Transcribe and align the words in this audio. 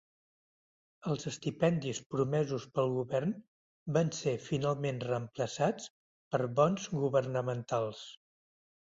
Els 1.09 1.25
estipendis 1.31 1.97
promesos 2.13 2.63
pel 2.77 2.93
govern 2.95 3.35
van 3.97 4.09
ser 4.19 4.33
finalment 4.45 4.97
reemplaçats 5.03 5.85
per 6.37 6.41
bons 6.61 6.89
governamentals. 7.03 8.01